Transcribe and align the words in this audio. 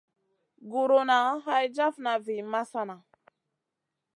Guruna 0.71 1.17
hay 1.45 1.67
jafna 1.75 2.17
vi 2.25 2.37
masana. 2.51 2.97